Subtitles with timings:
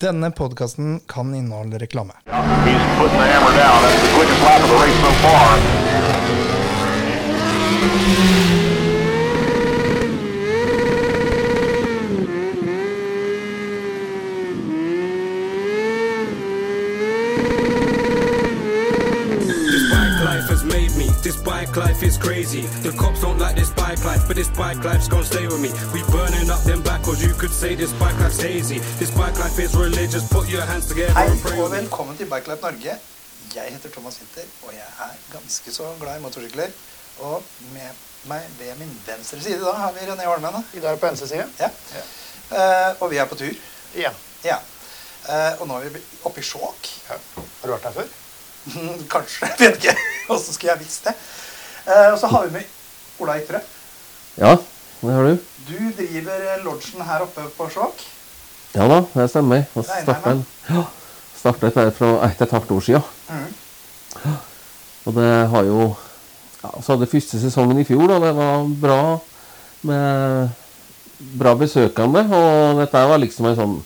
[0.00, 2.12] Denne podkasten kan inneholde reklame.
[21.22, 22.62] This bike life is crazy.
[22.82, 25.70] The cops don't like this bike life, but this bike life's gonna stay with me.
[25.94, 27.22] We burning up them backwards.
[27.22, 28.78] You could say this bike life's hazy.
[28.98, 30.26] This bike life is religious.
[30.28, 32.96] Put your hands together Hei and pray og velkommen til Bike Life Norge.
[33.54, 36.72] Jeg heter Thomas Hinter og jeg er ganske så glad i motorsykler.
[37.18, 37.42] Og
[37.74, 37.90] med
[38.24, 40.66] meg ved min venstre side da har vi René Holmen.
[40.74, 41.46] I dag på venstre side.
[41.60, 41.70] Ja.
[42.56, 43.54] Eh, og vi er på tur.
[43.94, 44.10] Ja.
[44.44, 44.58] Ja.
[45.26, 46.90] Uh, og nå er vi oppe i Skjåk.
[47.08, 47.14] ja.
[47.60, 48.10] Har du vært her før?
[49.14, 49.54] Kanskje.
[49.58, 49.96] Vet ikke.
[50.34, 51.14] Åssen skulle jeg visst det.
[51.86, 52.74] Uh, og så har vi med
[53.18, 53.62] Ola Ytre.
[54.36, 54.56] Ja,
[55.00, 55.38] det har du.
[55.66, 58.02] Du driver lodgen her oppe på Skjåk.
[58.76, 59.64] Ja da, det stemmer.
[59.72, 60.82] Og startet, ja,
[61.38, 63.06] startet der fra ett og et halvt år siden.
[63.30, 64.36] Mm.
[65.06, 65.80] Og det har jo
[66.62, 68.20] ja, Så hadde første sesongen i fjor, da.
[68.26, 69.00] Det var bra
[69.88, 70.48] med
[71.40, 72.26] bra besøkende.
[72.28, 73.76] Og dette var liksom en sånn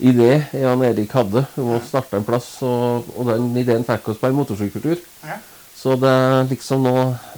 [0.00, 2.54] idé Jan Erik hadde om å starte en plass.
[2.64, 5.00] Og, og den ideen fikk oss på en motorsykkeltur.
[5.26, 5.40] Ja.
[5.76, 6.94] Så det er liksom nå,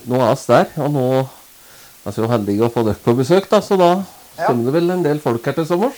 [0.06, 0.70] nå er oss der.
[0.82, 1.06] Og nå
[2.04, 3.60] er vi så heldige å få dere på besøk, da.
[3.60, 3.92] Så da
[4.38, 4.46] Ja.
[4.46, 5.94] kommer det vel en del folk her til sommers.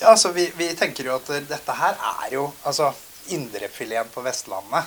[0.00, 2.92] Ja, altså vi, vi tenker jo at dette her er jo altså
[3.28, 4.84] indrefileten på Vestlandet.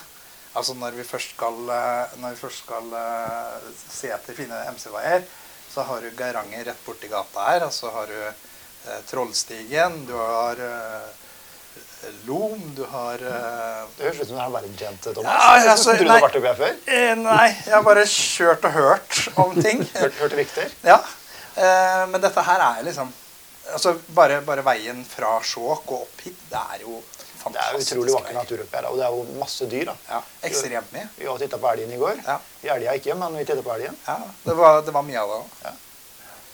[0.56, 5.24] Altså når vi først skal, eh, når vi først skal eh, se etter fine MC-veier,
[5.74, 10.14] så har du Geiranger rett borti gata her, og så har du eh, Trollstigen, du
[10.14, 11.08] har eh,
[12.28, 13.84] Lom, du har uh...
[13.98, 15.34] Det høres ut som du er kjent, Thomas.
[15.34, 16.16] Ja, altså, du nei.
[16.16, 16.78] har vært oppi her før.
[16.88, 19.84] eh, Nei, jeg har bare kjørt og hørt om ting.
[20.02, 20.72] hørt, hørte Victor.
[20.88, 21.02] Ja,
[21.54, 23.12] Uh, men dette her er liksom
[23.76, 26.96] Altså bare, bare veien fra Skjåk og opp hit, det er jo
[27.44, 27.54] fantastisk.
[27.54, 29.86] Det er jo utrolig vakker natur oppi her, og det er jo masse dyr.
[29.92, 29.96] da.
[30.10, 31.06] Ja, ekstremt mye.
[31.16, 32.20] Vi har titta på elgen i går.
[32.26, 32.36] Ja.
[32.76, 33.96] Elga ikke, men vi titta på elgen.
[34.08, 35.80] Ja, det var, det var mye av det òg.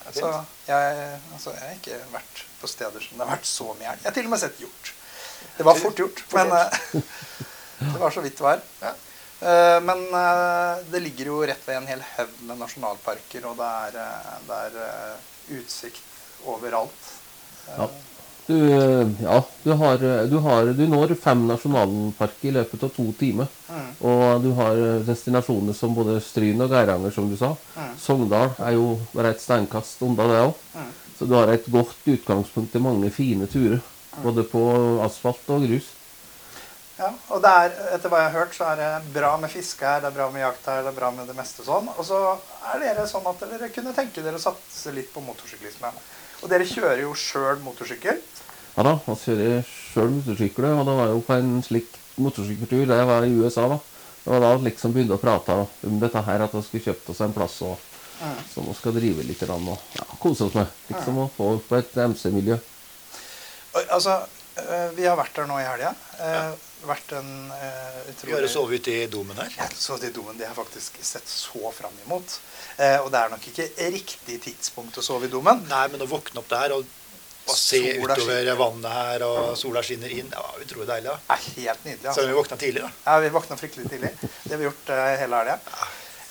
[0.04, 0.30] Det Så
[0.68, 4.04] jeg, altså, jeg har ikke vært på steder som det har vært så mye elg.
[4.04, 4.94] Jeg har til og med sett hjort.
[5.58, 6.66] Det var fort gjort, men eh,
[7.94, 8.62] det var så vidt det var.
[8.80, 8.94] Ja.
[9.40, 13.72] Eh, Men eh, det ligger jo rett ved en hel haug med nasjonalparker, og det
[13.88, 13.98] er,
[14.48, 17.10] det er utsikt overalt.
[17.76, 17.90] Ja.
[18.50, 18.56] Du,
[19.22, 20.00] ja, du, har,
[20.32, 23.52] du, har, du når fem nasjonalparker i løpet av to timer.
[23.68, 23.92] Mm.
[24.10, 27.52] Og du har destinasjoner som både Stryn og Geiranger, som du sa.
[27.76, 27.92] Mm.
[28.02, 30.66] Sogndal er jo bare et steinkast unna det òg.
[30.74, 30.90] Mm.
[31.20, 33.84] Så du har et godt utgangspunkt til mange fine turer.
[34.24, 34.62] Både på
[35.06, 35.94] asfalt og grus.
[37.00, 39.86] Ja, og det er, etter hva jeg har hørt, så er det bra med fiske
[39.88, 41.88] her, det er bra med jakt her, det er bra med det meste sånn.
[41.96, 42.18] Og så
[42.74, 45.94] er dere sånn at dere kunne tenke dere å satse litt på motorsyklisme.
[46.44, 48.20] Og dere kjører jo sjøl motorsykkel.
[48.76, 50.68] Ja da, vi kjører sjøl motorsykkel.
[50.74, 53.68] og det var jo på en slik motorsykkeltur da jeg var i USA.
[53.72, 53.80] da.
[54.24, 55.56] Det var da vi liksom begynte å prate
[55.88, 57.88] om dette her, at vi skulle kjøpt oss en plass og,
[58.52, 60.68] som vi skal drive litt og ja, kose oss med.
[60.92, 62.60] Liksom å få opp et MC-miljø.
[63.90, 64.16] Altså,
[64.64, 65.94] øh, vi har vært der nå i helga.
[66.20, 66.42] Ja.
[66.88, 67.32] Vært en
[68.08, 68.30] utrolig...
[68.30, 69.50] Vi har sovet ute i domen her.
[69.60, 72.38] Ja, så i domen, det har jeg faktisk sett så fram imot.
[72.78, 75.66] Eh, og det er nok ikke riktig tidspunkt å sove i domen.
[75.68, 76.86] Nei, men å våkne opp der og,
[77.50, 78.56] og se Sola utover skinner.
[78.62, 81.10] vannet her, og sola skinner inn, det var utrolig deilig.
[81.12, 81.18] da.
[81.28, 82.00] Det er helt nydelig.
[82.00, 82.28] Selv om Altså.
[82.32, 82.92] vi våkna tidlig, da.
[83.10, 84.14] Ja, vi våkna fryktelig tidlig.
[84.22, 85.58] Det har vi gjort uh, hele helga.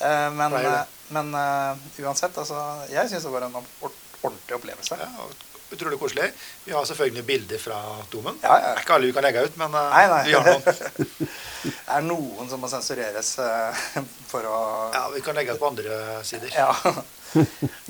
[0.00, 2.59] Eh, men eh, men eh, uansett, altså
[2.93, 4.97] Jeg syns det var en ordentlig opplevelse.
[5.00, 5.32] Ja, og
[5.74, 6.30] utrolig koselig.
[6.64, 7.78] Vi har selvfølgelig bilder fra
[8.12, 8.38] domen.
[8.42, 8.70] Ja, ja.
[8.72, 10.22] Det er ikke alle vi kan legge ut, men eh, Nei, nei.
[10.28, 11.28] vi har noen.
[11.58, 13.86] Det er noen som må sensureres eh,
[14.30, 14.58] for å
[14.94, 16.52] Ja, vi kan legge ut på andre sider.
[16.54, 16.72] Ja.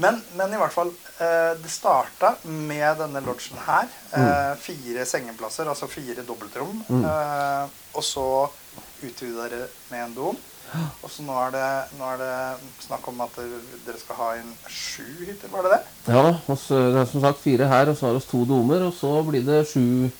[0.02, 0.88] Men, men i hvert fall
[1.22, 3.86] eh, Det starta med denne lodgen her.
[4.18, 6.80] Eh, fire sengeplasser, altså fire dobbeltrom.
[6.88, 7.04] Mm.
[7.94, 8.24] og så
[9.06, 10.40] utvida dere med en dom.
[10.76, 11.66] Og så nå er, det,
[11.98, 12.32] nå er det
[12.84, 15.82] snakk om at dere skal ha inn sju hytter, var det det?
[16.12, 18.84] Ja da, eh, det er som sagt fire her, og så har vi to domer,
[18.88, 20.10] og så blir det sju,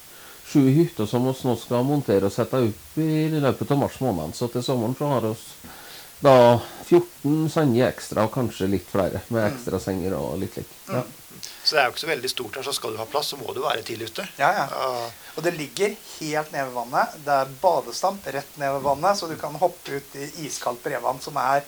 [0.49, 4.37] sju hytter som vi nå skal montere og sette opp i løpet av mars måned.
[4.39, 5.35] Så til sommeren så har vi
[6.25, 6.35] da
[6.89, 10.75] 14 senger ekstra, og kanskje litt flere, med ekstra senger og litt likt.
[10.89, 11.05] Ja.
[11.39, 13.39] Så det er jo ikke så veldig stort her, så skal du ha plass, så
[13.39, 14.25] må du være tidlig ute.
[14.41, 14.65] Ja, ja.
[15.37, 17.19] Og det ligger helt nede ved vannet.
[17.27, 21.21] Det er badestamp rett ned ved vannet, så du kan hoppe ut i iskaldt brevann
[21.23, 21.63] som er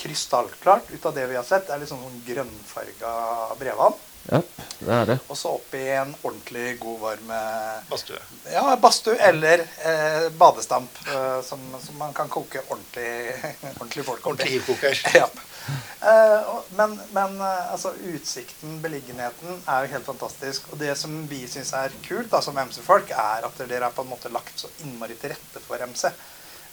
[0.00, 1.68] krystallklart ut av det vi har sett.
[1.68, 3.12] Det er litt sånn grønnfarga
[3.60, 4.00] brevann.
[4.26, 5.16] Japp, det er det.
[5.30, 7.32] Og så opp i en ordentlig god varm
[7.90, 8.18] Badstue.
[8.50, 13.36] ja, badstue eller eh, badestamp, eh, som, som man kan koke ordentlig,
[13.80, 14.94] ordentlig folk Ordentlig oppi.
[15.20, 15.28] Ja.
[16.06, 20.68] Eh, men men eh, altså, utsikten, beliggenheten, er jo helt fantastisk.
[20.72, 24.04] Og det som vi syns er kult da, som MC-folk, er at dere er på
[24.04, 26.10] en måte lagt så innmari til rette for MC.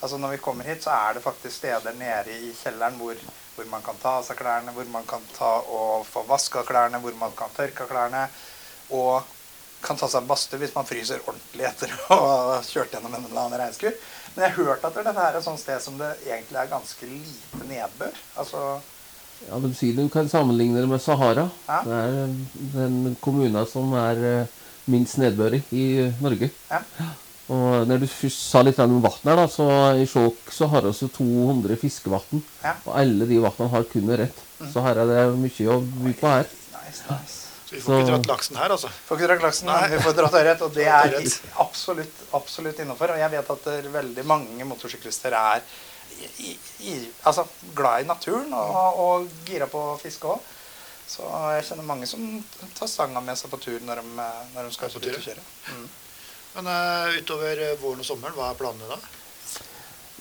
[0.04, 3.16] Altså Når vi kommer hit, så er det faktisk steder nede i kjelleren hvor,
[3.56, 7.00] hvor man kan ta av seg klærne, hvor man kan ta og få vaska klærne,
[7.00, 8.26] hvor man kan tørke klærne.
[8.92, 9.24] Og
[9.84, 13.30] kan ta seg en badstue hvis man fryser ordentlig etter å ha kjørt gjennom en
[13.30, 13.96] eller annen regnskur.
[14.36, 17.10] Men jeg har hørt at dette er et sånt sted som det egentlig er ganske
[17.14, 18.20] lite nedbør.
[18.44, 18.66] Altså,
[19.44, 21.50] Ja, De sier du kan sammenligne det med Sahara.
[21.68, 21.80] Ja.
[21.84, 22.38] Det er eh,
[22.76, 24.54] den kommunen som er eh,
[24.92, 26.52] minst nedbør i eh, Norge.
[26.72, 26.84] ja.
[27.54, 29.68] Og når du først sa litt om vann her, da, så
[30.00, 32.44] i Skjåk så har vi jo 200 fiskevann.
[32.64, 32.76] Ja.
[32.88, 34.44] Og alle de vannene har kun rett.
[34.72, 36.52] Så her er det mye å by på her.
[36.78, 37.40] Nice, nice.
[37.68, 38.90] Så vi får ikke dratt laksen her, altså.
[39.08, 39.90] Får ikke dratt laksen, Nei.
[39.92, 40.66] vi får dratt ørret.
[40.66, 41.16] Og det er
[41.64, 43.16] absolutt, absolutt innafor.
[43.16, 45.64] Og jeg vet at det veldig mange motorsyklister er
[46.14, 46.52] i, i,
[46.92, 50.52] i, altså, glad i naturen og, og gira på å fiske òg.
[51.14, 51.26] Så
[51.58, 52.22] jeg kjenner mange som
[52.78, 55.44] tar stanga med seg på tur når de, når de skal ut og kjøre.
[55.74, 55.90] Mm.
[56.54, 59.00] Men uh, utover eh, våren og sommeren, hva er planene da?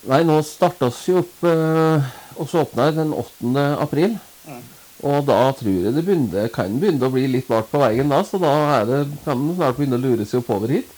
[0.08, 2.00] Nei, nå starta vi opp uh,
[2.40, 3.64] og så åpna jeg den 8.
[3.84, 4.17] april.
[4.49, 4.62] Mm.
[5.02, 8.23] Og da tror jeg det begynner, kan begynne å bli litt vart på veien da,
[8.25, 10.94] så da er det, kan man snart begynne å lure seg oppover hit.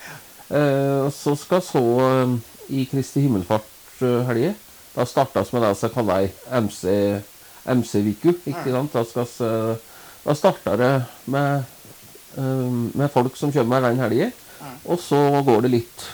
[0.50, 2.36] Uh, så skal så uh,
[2.68, 4.52] i Kristi himmelfart-helge
[4.94, 6.84] Da startes med det som kaller MC,
[7.74, 8.36] MC-viku.
[8.46, 8.94] ikke sant?
[8.94, 9.80] Da, skal,
[10.22, 10.92] da starter det
[11.26, 11.64] med,
[12.38, 14.30] eh, med folk som kommer den helga.
[14.84, 16.04] Og så går det litt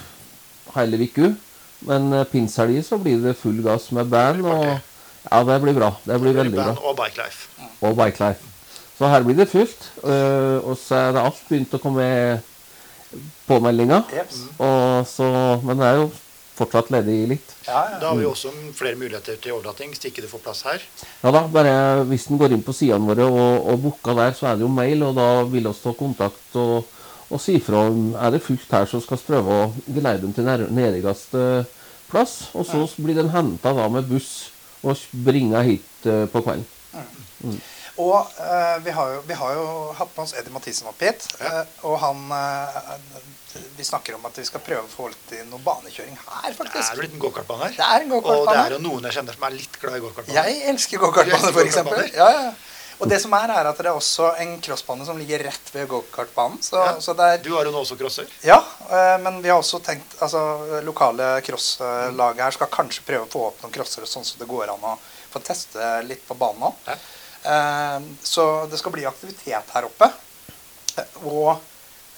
[0.77, 1.33] hele uka.
[1.89, 4.45] Men uh, pinsehelg så blir det full gass med band.
[4.45, 4.67] og
[5.31, 5.91] Ja, det blir bra.
[6.05, 6.75] Det blir veldig bra.
[6.81, 7.49] Og Bikelife.
[7.85, 8.47] Og Bikelife.
[8.99, 9.87] Så her blir det fullt.
[10.05, 12.05] eh, og så er det alt begynt å komme
[13.49, 14.05] påmeldinger.
[15.65, 16.11] Men det er jo
[16.61, 17.55] fortsatt ledig litt.
[17.67, 17.99] Ja, ja.
[18.03, 20.85] Da har vi også flere muligheter til overnatting, hvis ikke du får plass her.
[21.23, 24.51] Ja da, bare Hvis en går inn på sidene våre og, og booker der, så
[24.51, 26.85] er det jo mail, og da vil vi ta kontakt og,
[27.31, 30.33] og si fra om er det fullt her, så skal vi prøve å geleide dem
[30.35, 31.45] til nær- nærmeste
[32.11, 32.49] plass.
[32.59, 34.51] Og så blir de henta med buss
[34.83, 34.97] og
[35.27, 36.67] bringa hit eh, på kvelden.
[38.01, 39.65] Og eh, vi, har jo, vi har jo
[39.99, 41.27] hatt med oss Eddie Mathisen opp hit.
[41.41, 41.61] Ja.
[41.61, 42.81] eh, og han eh,
[43.77, 46.81] Vi snakker om at vi skal prøve å få til noe banekjøring her, faktisk.
[46.81, 47.77] Det er blitt en gokartbane her.
[47.77, 50.03] Det er en Og det er jo noen jeg kjenner som er litt glad i
[50.05, 50.37] gokartbane.
[50.39, 51.81] Jeg elsker gokartbane, f.eks.
[52.17, 52.53] Ja, ja.
[53.01, 55.87] Og det som er, er at det er også en crossbane som ligger rett ved
[55.89, 56.59] gokartbanen.
[56.63, 56.99] Så, Ja.
[57.01, 58.27] så det er Du har jo nå også crosser.
[58.45, 58.59] Ja,
[58.91, 63.47] eh, men vi har også tenkt altså Lokale crosslaget her skal kanskje prøve å få
[63.49, 64.99] opp noen crosser, sånn at det går an å
[65.33, 66.75] få teste litt på banen òg.
[66.87, 66.97] Ja.
[68.23, 70.11] Så det skal bli aktivitet her oppe.
[70.99, 71.57] Eh, Og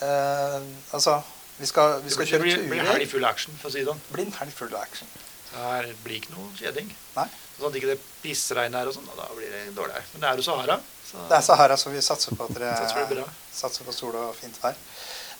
[0.02, 0.60] eh,
[0.92, 1.22] altså
[1.58, 2.92] Vi skal, vi skal det kjøre blir, blir turer.
[2.96, 4.00] helg full action, for å si det sånn.
[4.08, 5.06] Det blir en helg full action.
[5.52, 6.88] Det blir ikke noe kjeding.
[7.16, 7.28] Nei.
[7.58, 10.00] Sånn at ikke det pissregner her og sånn, da blir det dårlig.
[10.14, 10.78] Men det er jo Sahara.
[11.06, 13.22] Så Det er Sahara, så vi satser på at dere Satser
[13.52, 14.78] satser på sol og fint vær.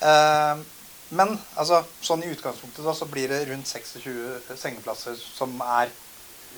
[0.04, 0.62] Eh,
[1.16, 5.92] men altså, sånn i utgangspunktet da, så blir det rundt 26 sengeplasser som er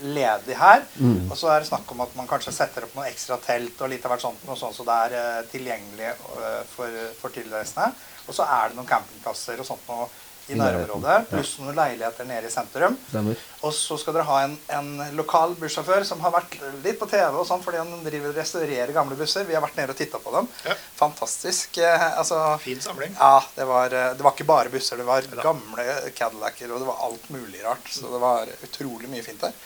[0.03, 0.83] ledig her.
[0.99, 1.31] Mm.
[1.31, 3.91] Og så er det snakk om at man kanskje setter opp noe ekstra telt og
[3.91, 7.91] litt av hvert sånt, noe sånt så det er eh, tilgjengelig eh, for, for tilreisende.
[8.27, 10.09] Og så er det noen campingplasser og sånt noe
[10.53, 11.21] i nærområdet, ja.
[11.31, 12.97] pluss noen leiligheter nede i sentrum.
[13.09, 13.39] Stemmer.
[13.65, 17.39] Og så skal dere ha en, en lokal bussjåfør som har vært litt på TV
[17.41, 19.47] og sånn, fordi han driver og restaurerer gamle busser.
[19.49, 20.49] Vi har vært nede og titta på dem.
[20.69, 20.77] Ja.
[21.01, 21.79] Fantastisk.
[21.81, 23.15] Eh, altså, Fin samling.
[23.19, 25.01] ja, det var, eh, det var ikke bare busser.
[25.01, 25.87] Det var gamle
[26.17, 27.89] Cadillacer, og det var alt mulig rart.
[27.89, 29.57] Så det var utrolig mye fint der.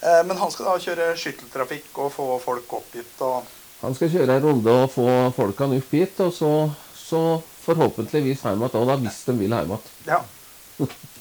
[0.00, 3.20] Eh, Men han skal da kjøre skytteltrafikk og få folk opp hit.
[3.20, 3.44] og
[3.82, 6.52] Han skal kjøre ei runde og få folkene opp hit, og så,
[6.96, 9.90] så forhåpentligvis hjem igjen, da hvis de vil hjem igjen.
[10.12, 10.22] Ja.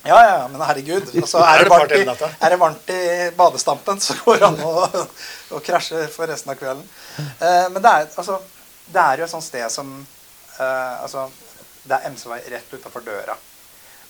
[0.03, 1.11] Ja, ja, men herregud.
[1.21, 3.01] Altså, er, Er det varmt i, er det varmt i
[3.37, 4.87] badestampen, så går det an å,
[5.53, 6.87] å krasje for resten av kvelden.
[7.19, 8.39] Eh, men det er, altså,
[8.89, 11.27] det er jo et sånt sted som eh, Altså,
[11.83, 13.35] det er MC-vei rett utafor døra.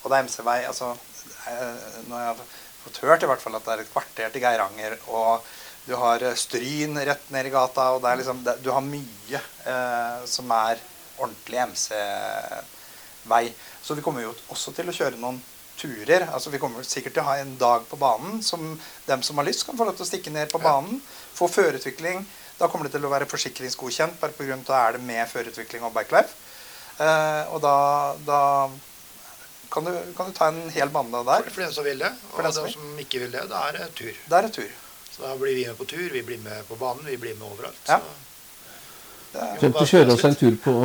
[0.02, 2.48] Og det er MC-vei altså Når Nå har jeg
[2.86, 5.44] fått hørt i hvert fall at det er et kvarter til Geiranger, og
[5.86, 8.86] du har eh, Stryn rett ned i gata, og det er liksom det, Du har
[8.86, 10.80] mye eh, som er
[11.22, 13.46] ordentlig MC-vei.
[13.82, 15.40] Så vi kommer jo også til å kjøre noen
[15.82, 16.28] turer.
[16.34, 18.62] Altså Vi kommer sikkert til å ha en dag på banen som
[19.08, 21.02] dem som har lyst, kan få lov til å stikke ned på banen.
[21.38, 22.26] Få førerutvikling.
[22.60, 24.54] Da kommer det til å være forsikringsgodkjent, bare pga.
[24.54, 26.36] at da er det med førerutvikling og bikelife.
[27.02, 27.76] Eh, og da,
[28.28, 28.42] da
[29.74, 31.50] kan, du, kan du ta en hel bane For, der.
[31.50, 32.12] for den som vil det.
[32.30, 34.20] Og For den som den som ikke vil det, da er det tur.
[34.30, 34.70] Da er det tur.
[35.12, 37.48] Så da blir vi med på tur, vi blir med på banen, vi blir med
[37.50, 37.82] overalt.
[37.88, 37.98] Ja.
[39.32, 40.76] Så Kommer til å kjøre oss en tur på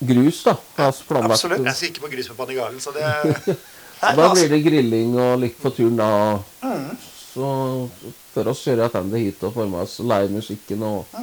[0.00, 0.56] grus, da.
[0.76, 1.64] Absolutt.
[1.64, 3.04] Jeg skal ikke på grus på Panigalen, så det
[4.04, 6.08] Nei, da altså- blir det grilling og litt på turen da.
[6.64, 6.90] Mm.
[7.34, 7.46] Så
[8.34, 11.14] før oss kjører jeg tilbake hit og får med oss livemusikken og,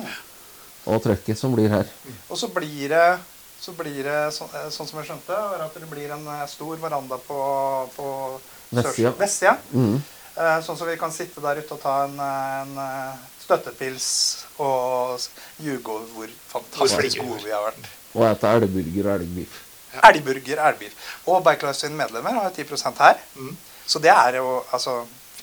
[0.89, 1.91] og trøkket som blir her.
[2.29, 3.19] Og så blir det,
[3.61, 5.37] så blir det så, eh, sånn som jeg skjønte,
[5.67, 7.37] at det blir en eh, stor veranda på,
[7.95, 8.07] på
[8.71, 9.13] Vestsida.
[9.19, 9.57] vestsida.
[9.75, 10.01] Mhm.
[10.31, 12.77] Eh, Sånn som vi kan sitte der ute og ta en, en
[13.43, 14.05] støttepils
[14.63, 15.19] og
[15.59, 17.89] ljuge over hvor fantastisk gode vi har vært.
[18.15, 19.59] Og ete elgburger og elgbiff.
[20.09, 21.09] Elgburger, elgbiff.
[21.27, 23.19] Og Bikeline sine medlemmer har jo 10 her.
[23.35, 23.57] Mm.
[23.85, 25.01] Så det er jo altså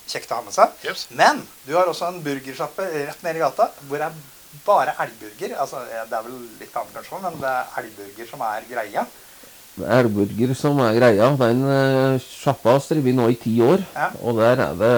[0.08, 0.74] kjekt å ha med seg.
[0.86, 1.06] Yes.
[1.12, 4.20] Men du har også en burgersjappe rett nede i gata hvor det er
[4.64, 5.56] bare elgburger.
[5.60, 9.04] Altså, det er vel litt annet kanskje, men det er elgburger som er greia.
[9.78, 11.28] Det er elgburger som er greia.
[11.38, 13.84] Den eh, sjappa har drevet nå i ti år.
[13.94, 14.08] Ja.
[14.24, 14.94] Og der er det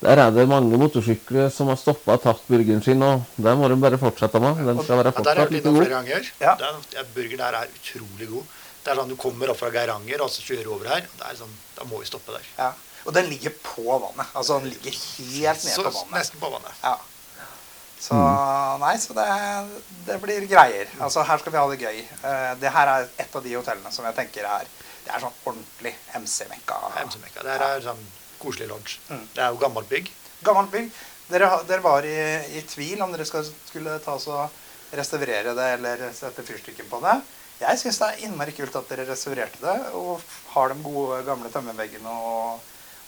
[0.00, 3.68] der er det mange motorsykler som har stoppa og tatt burgeren sin, og Den må
[3.68, 4.56] de bare fortsette med.
[4.66, 5.76] Den skal være fortsatt litt like god.
[5.82, 6.30] flere ganger.
[6.40, 6.54] Ja.
[6.56, 8.44] Den, burgeren der er utrolig god.
[8.84, 11.04] Det er sånn Du kommer opp fra Geiranger og så kjører over her.
[11.18, 12.46] Det er sånn, Da må vi stoppe der.
[12.58, 12.70] Ja.
[13.04, 14.26] Og den ligger på vannet.
[14.36, 16.14] Altså den ligger helt nede Så, på vannet.
[16.16, 16.80] nesten på vannet.
[16.84, 16.96] Ja.
[18.00, 18.16] Så
[18.80, 19.26] nei, så det,
[20.06, 20.88] det blir greier.
[21.04, 21.98] Altså her skal vi ha det gøy.
[22.24, 24.64] Uh, Det her er et av de hotellene som jeg tenker er
[25.04, 26.78] Det er sånn ordentlig MC-mekka.
[27.04, 27.42] MC-mekka.
[27.44, 28.00] Det her er sånn
[28.40, 28.98] koselig lodge.
[29.10, 29.26] Mm.
[29.34, 30.10] Det er jo gammelt bygg.
[30.46, 30.90] Gammelt bygg.
[31.30, 32.16] Dere, dere var i,
[32.58, 37.20] i tvil om dere skal, skulle ta og restaurere det eller sette fyrstikken på det.
[37.60, 40.22] Jeg syns det er innmari kult at dere restaurerte det og
[40.54, 42.10] har de gode, gamle tømmerveggene.
[42.10, 42.60] Og,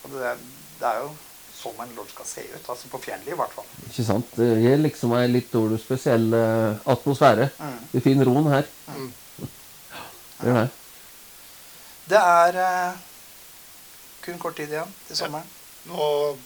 [0.05, 0.35] og det,
[0.79, 1.09] det er jo
[1.57, 2.69] sånn en lodge skal se ut.
[2.69, 3.67] Altså på fjellet i hvert fall.
[3.87, 4.29] Ikke sant?
[4.37, 7.49] Det gir liksom ei litt dårlig spesiell eh, atmosfære.
[7.57, 7.79] Mm.
[7.93, 8.69] Du finner roen her.
[8.93, 9.09] Mm.
[9.39, 10.69] Det gjør det.
[12.13, 13.01] Det er eh,
[14.25, 15.49] kun kort tid igjen til sommeren.
[15.83, 16.05] Nå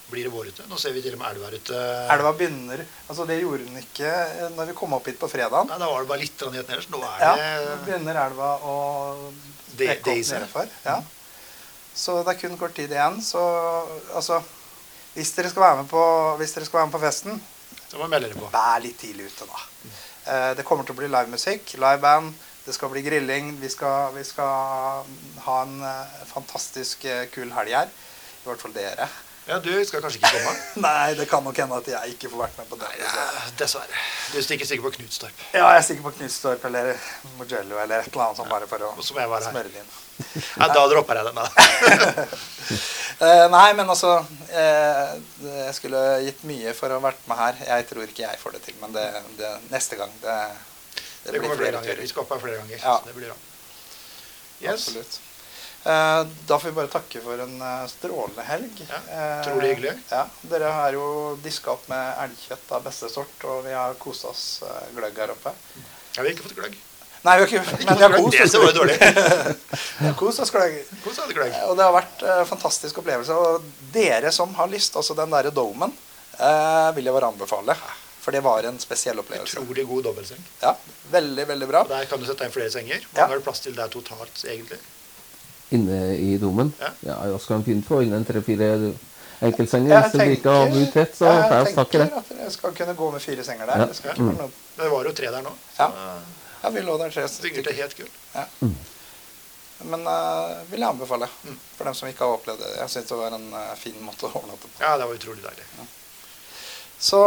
[0.10, 0.64] blir det vår ute.
[0.66, 1.82] Nå ser vi til og med ute.
[2.10, 5.70] Elva begynner Altså det gjorde den ikke eh, når vi kom opp hit på fredagen.
[5.70, 6.90] Nei, Da var det bare litt ned nederst.
[6.90, 8.74] Nå er Ja, det nå begynner elva å
[9.78, 10.74] dekke opp nedfor.
[10.88, 10.98] Ja.
[11.98, 13.22] Så det er kun kort tid igjen.
[13.22, 13.44] Så
[14.14, 14.42] altså
[15.14, 16.02] Hvis dere skal være med på,
[16.42, 17.40] hvis dere skal være med på festen,
[17.90, 18.50] Så må vi melde dere på.
[18.54, 19.62] vær litt tidlig ute, da.
[19.86, 19.96] Mm.
[20.60, 22.34] Det kommer til å bli livemusikk, liveband.
[22.68, 23.54] Det skal bli grilling.
[23.62, 25.06] Vi skal, vi skal
[25.46, 27.94] ha en eh, fantastisk eh, kul helg her.
[28.44, 29.08] I hvert fall dere.
[29.48, 30.52] Ja, Du skal kanskje ikke komme?
[30.84, 32.90] Nei, det kan nok hende at jeg ikke får vært med på det.
[33.00, 33.24] Ja,
[33.62, 34.02] dessverre.
[34.34, 35.46] Du stikker sikkert på Knutstorp.
[35.56, 36.92] Ja, jeg stikker på Knutstorp eller
[37.38, 39.96] Mogello eller et eller annet sånt bare for å smøre det inn.
[40.58, 42.28] Ja, da dropper jeg den, da.
[43.18, 44.12] Eh, nei, men altså
[44.52, 47.56] Jeg skulle gitt mye for å ha vært med her.
[47.66, 49.06] Jeg tror ikke jeg får det til, men det,
[49.40, 50.12] det neste gang.
[50.22, 50.36] Det,
[51.28, 52.02] det, Det kommer flere ganger.
[52.02, 52.80] Vi skal opp her flere ganger.
[52.82, 52.98] Ja.
[52.98, 53.40] Så det blir bra.
[54.62, 54.88] Yes.
[54.88, 55.20] Absolutt.
[55.88, 58.82] Eh, da får vi bare takke for en eh, strålende helg.
[58.90, 59.94] Ja, Eh, utrolig hyggelig.
[60.12, 61.06] Ja, dere har jo
[61.44, 64.64] diska opp med elgkjøtt av beste sort, og vi har kosa oss
[64.96, 65.54] gløgg her oppe.
[65.78, 66.76] Jeg har ikke fått gløgg.
[67.28, 68.98] Nei, vi har ikke, men vi har kost Det oss var dårlig.
[70.00, 70.12] Vi
[70.44, 70.76] oss gløgg.
[71.04, 71.56] Hvordan hadde gløgg?
[71.68, 73.36] Og det har vært en fantastisk opplevelse.
[73.36, 75.96] Og dere som har lyst, altså den derre domen,
[76.38, 77.76] vil jeg bare anbefale.
[78.28, 79.56] For det var en spesiell opplevelse.
[79.62, 80.42] Utrolig god dobbeltseng.
[80.60, 80.74] Ja,
[81.12, 81.82] Veldig, veldig bra.
[81.86, 83.00] Og Der kan du sette inn flere senger.
[83.14, 83.28] Hvor Ja.
[83.32, 84.80] har du plass til der totalt, egentlig?
[85.72, 86.74] Inne i domen.
[86.82, 86.90] Ja.
[87.06, 88.68] Ja, jeg skal en fint få inn en tre-fire
[89.42, 89.94] enkeltsenger.
[89.94, 92.10] Jeg Hvis det ikke har blitt tett, så jeg får jeg takke det.
[92.10, 93.80] tenker at jeg skal kunne gå med fire senger der.
[93.80, 93.86] Ja.
[93.86, 94.52] Det skal ikke være noe.
[94.78, 95.54] Det var jo tre der nå.
[95.80, 95.88] Ja.
[95.88, 96.20] Så
[96.64, 97.74] Ja, vi lå der tre helt stykker.
[97.74, 98.12] helt kult.
[99.86, 101.28] Men uh, vil jeg anbefale.
[101.46, 101.58] Mm.
[101.78, 102.76] For dem som ikke har opplevd det.
[102.80, 104.82] Jeg syns det var en uh, fin måte å overnatte på.
[104.82, 105.88] Ja, det var utrolig deilig.
[107.00, 107.20] Så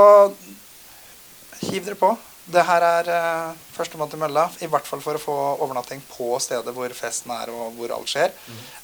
[1.63, 2.11] hiv dere på.
[2.51, 6.33] Det her er uh, førstemann til mølla, i hvert fall for å få overnatting på
[6.43, 8.33] stedet hvor festen er og hvor alt skjer.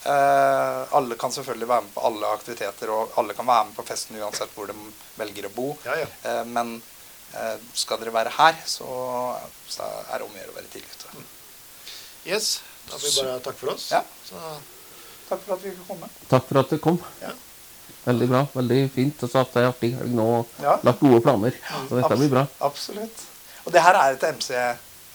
[0.06, 3.86] Eh, alle kan selvfølgelig være med på alle aktiviteter, og alle kan være med på
[3.88, 4.76] festen uansett hvor de
[5.18, 5.66] velger å bo.
[5.88, 6.06] Ja, ja.
[6.28, 6.76] Uh, men
[7.34, 8.86] uh, skal dere være her, så,
[9.72, 11.26] så er det om å gjøre å være tidlig ute.
[12.28, 12.60] Yes.
[12.86, 13.90] Da får vi bare takke for oss.
[13.90, 14.04] Ja.
[14.28, 14.40] Så
[15.26, 16.08] Takk for at vi fikk komme.
[16.30, 16.98] Takk for at du kom.
[17.18, 17.32] Ja.
[18.06, 18.46] Veldig bra.
[18.54, 19.22] Veldig fint.
[19.22, 20.76] Og så hatt ei artig helg nå og Ja.
[20.86, 21.52] lagt gode planer.
[21.88, 22.46] Så dette blir bra.
[22.60, 23.24] Absolutt.
[23.66, 24.54] Og det her er et MC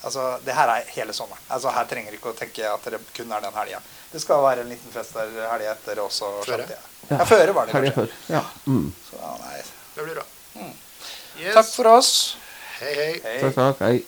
[0.03, 1.37] Altså, det her er hele sommeren.
[1.49, 3.77] Altså, Her trenger dere ikke å tenke at det kun er den helga.
[4.11, 6.25] Det skal være en liten fest der helga etter også.
[6.43, 6.65] Føre?
[6.69, 7.17] Ja.
[7.19, 8.07] Ja, føre var det Helga kanskje.
[8.07, 8.33] før.
[8.33, 8.41] Ja.
[8.65, 8.87] Mm.
[9.09, 9.61] Så, nei.
[9.95, 10.23] det blir bra.
[10.55, 10.73] Mm.
[11.39, 11.53] Yes.
[11.53, 12.37] Takk for oss.
[12.79, 13.21] Hei, hei.
[13.23, 13.37] Hei.
[13.43, 13.79] Takk, takk.
[13.79, 14.03] Hei.